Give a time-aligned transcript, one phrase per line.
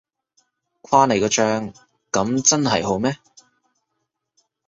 [0.81, 1.73] 誇你個張，
[2.11, 3.19] 噉真係好咩？